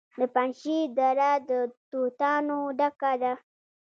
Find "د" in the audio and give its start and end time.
0.19-0.21, 1.49-1.51